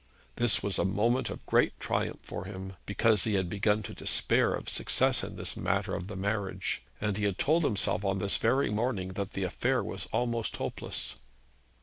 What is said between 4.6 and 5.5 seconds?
success in